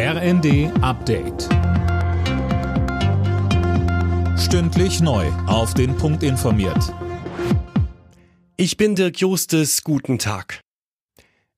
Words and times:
RND 0.00 0.70
Update. 0.80 1.48
Stündlich 4.38 5.00
neu. 5.00 5.26
Auf 5.48 5.74
den 5.74 5.96
Punkt 5.96 6.22
informiert. 6.22 6.94
Ich 8.56 8.76
bin 8.76 8.94
Dirk 8.94 9.18
Justes. 9.18 9.82
Guten 9.82 10.20
Tag. 10.20 10.60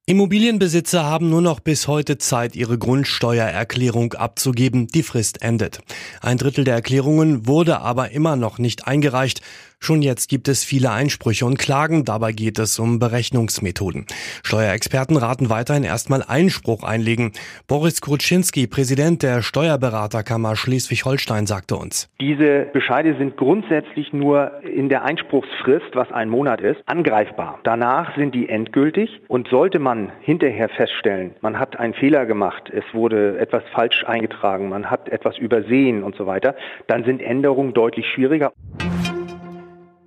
Immobilienbesitzer 0.07 1.05
haben 1.05 1.29
nur 1.29 1.43
noch 1.43 1.61
bis 1.61 1.87
heute 1.87 2.17
Zeit, 2.17 2.57
ihre 2.57 2.79
Grundsteuererklärung 2.79 4.15
abzugeben. 4.15 4.89
Die 4.89 5.03
Frist 5.03 5.43
endet. 5.43 5.81
Ein 6.23 6.39
Drittel 6.39 6.65
der 6.65 6.77
Erklärungen 6.77 7.47
wurde 7.47 7.81
aber 7.81 8.13
immer 8.13 8.37
noch 8.37 8.59
nicht 8.59 8.87
eingereicht. 8.87 9.43
Schon 9.83 10.03
jetzt 10.03 10.29
gibt 10.29 10.47
es 10.49 10.63
viele 10.63 10.91
Einsprüche 10.91 11.47
und 11.47 11.59
Klagen, 11.59 12.05
dabei 12.05 12.33
geht 12.33 12.59
es 12.59 12.79
um 12.79 12.99
Berechnungsmethoden. 12.99 14.05
Steuerexperten 14.43 15.17
raten 15.17 15.49
weiterhin 15.49 15.85
erstmal 15.85 16.23
Einspruch 16.23 16.85
einlegen. 16.85 17.33
Boris 17.67 18.03
Kruczynski, 18.03 18.67
Präsident 18.67 19.23
der 19.23 19.41
Steuerberaterkammer 19.41 20.55
Schleswig-Holstein, 20.55 21.47
sagte 21.47 21.77
uns. 21.77 22.11
Diese 22.21 22.67
Bescheide 22.75 23.17
sind 23.17 23.39
grundsätzlich 23.39 24.13
nur 24.13 24.63
in 24.65 24.91
der 24.91 25.03
Einspruchsfrist, 25.03 25.95
was 25.95 26.13
ein 26.13 26.29
Monat 26.29 26.61
ist, 26.61 26.83
angreifbar. 26.85 27.59
Danach 27.65 28.15
sind 28.17 28.35
die 28.35 28.51
endgültig 28.51 29.09
und 29.29 29.49
sollte 29.49 29.79
man 29.79 30.13
hinterher 30.21 30.69
feststellen, 30.69 31.35
man 31.41 31.59
hat 31.59 31.79
einen 31.79 31.95
Fehler 31.95 32.27
gemacht, 32.27 32.71
es 32.71 32.85
wurde 32.93 33.39
etwas 33.39 33.63
falsch 33.73 34.05
eingetragen, 34.05 34.69
man 34.69 34.91
hat 34.91 35.09
etwas 35.09 35.39
übersehen 35.39 36.03
und 36.03 36.17
so 36.17 36.27
weiter, 36.27 36.55
dann 36.87 37.05
sind 37.05 37.23
Änderungen 37.23 37.73
deutlich 37.73 38.05
schwieriger. 38.15 38.53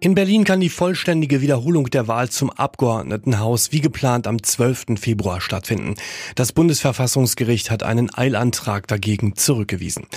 In 0.03 0.15
Berlin 0.15 0.43
kann 0.43 0.59
die 0.59 0.67
vollständige 0.67 1.39
Wiederholung 1.39 1.89
der 1.89 2.09
Wahl 2.09 2.27
zum 2.27 2.49
Abgeordnetenhaus 2.49 3.71
wie 3.71 3.79
geplant 3.79 4.27
am 4.27 4.43
12. 4.43 4.99
Februar 4.99 5.39
stattfinden. 5.39 5.95
Das 6.35 6.51
Bundesverfassungsgericht 6.51 7.71
hat 7.71 7.83
einen 7.83 8.13
Eilantrag 8.13 8.85
dagegen 8.87 9.37
zurückgewiesen. 9.37 10.07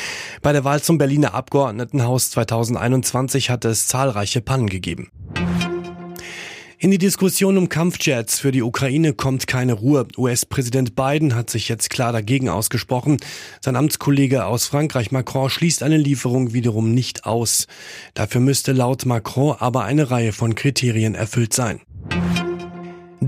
Bei 0.43 0.53
der 0.53 0.65
Wahl 0.65 0.83
zum 0.83 0.99
Berliner 0.99 1.35
Abgeordnetenhaus 1.35 2.33
2021 2.33 3.49
hatte 3.49 3.69
es 3.69 3.87
zahlreiche 3.87 4.41
Pannen 4.41 4.69
gegeben. 4.69 5.13
In 6.87 6.93
die 6.93 6.99
Diskussion 6.99 7.59
um 7.59 7.69
Kampfjets 7.69 8.39
für 8.39 8.53
die 8.53 8.63
Ukraine 8.63 9.13
kommt 9.13 9.49
keine 9.49 9.73
Ruhe. 9.73 10.07
US-Präsident 10.17 10.95
Biden 10.95 11.35
hat 11.35 11.51
sich 11.51 11.69
jetzt 11.69 11.91
klar 11.91 12.13
dagegen 12.13 12.49
ausgesprochen. 12.49 13.17
Sein 13.61 13.75
Amtskollege 13.75 14.45
aus 14.45 14.67
Frankreich, 14.67 15.11
Macron, 15.11 15.51
schließt 15.51 15.83
eine 15.83 15.97
Lieferung 15.97 16.53
wiederum 16.53 16.95
nicht 16.95 17.27
aus. 17.27 17.67
Dafür 18.15 18.41
müsste 18.41 18.71
laut 18.71 19.05
Macron 19.05 19.57
aber 19.59 19.83
eine 19.83 20.13
Reihe 20.13 20.33
von 20.33 20.55
Kriterien 20.55 21.17
erfüllt 21.17 21.55
sein. 21.55 21.81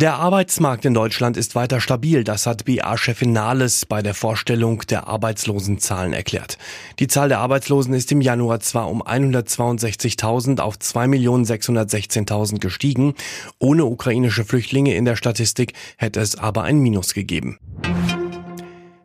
Der 0.01 0.15
Arbeitsmarkt 0.15 0.85
in 0.85 0.95
Deutschland 0.95 1.37
ist 1.37 1.57
weiter 1.57 1.81
stabil, 1.81 2.23
das 2.23 2.47
hat 2.47 2.65
BA-Chefin 2.65 3.33
Nahles 3.33 3.85
bei 3.85 4.01
der 4.01 4.15
Vorstellung 4.15 4.83
der 4.89 5.09
Arbeitslosenzahlen 5.09 6.13
erklärt. 6.13 6.57
Die 7.01 7.09
Zahl 7.09 7.29
der 7.29 7.41
Arbeitslosen 7.41 7.95
ist 7.95 8.13
im 8.13 8.21
Januar 8.21 8.61
zwar 8.61 8.89
um 8.89 9.03
162.000 9.03 10.61
auf 10.61 10.77
2.616.000 10.77 12.61
gestiegen, 12.61 13.15
ohne 13.59 13.87
ukrainische 13.87 14.45
Flüchtlinge 14.45 14.95
in 14.95 15.05
der 15.05 15.17
Statistik 15.17 15.73
hätte 15.97 16.21
es 16.21 16.39
aber 16.39 16.63
ein 16.63 16.79
Minus 16.79 17.13
gegeben. 17.13 17.59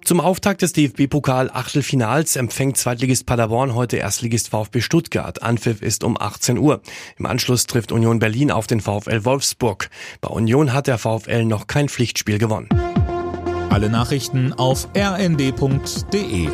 Zum 0.04 0.20
Auftakt 0.20 0.62
des 0.62 0.73
DFB-Pokal-Achtelfinals 0.73 2.36
empfängt 2.36 2.76
Zweitligist 2.76 3.26
Paderborn 3.26 3.73
heute 3.73 3.96
Erstligist 3.98 4.50
VfB 4.50 4.82
Stuttgart. 4.82 5.42
Anpfiff 5.42 5.82
ist 5.82 6.04
um 6.04 6.20
18 6.20 6.58
Uhr. 6.58 6.82
Im 7.18 7.26
Anschluss 7.26 7.68
trifft 7.68 7.94
Union 7.94 8.20
Berlin 8.20 8.52
auf 8.52 8.68
den 8.68 8.82
VfL 8.82 9.23
Wolfsburg. 9.23 9.90
Bei 10.20 10.28
Union 10.28 10.73
hat 10.73 10.88
der 10.88 10.98
VfL 10.98 11.45
noch 11.45 11.68
kein 11.68 11.88
Pflichtspiel 11.88 12.38
gewonnen. 12.38 12.68
Alle 13.70 13.90
Nachrichten 13.90 14.52
auf 14.52 14.90
rnd.de 14.95 16.50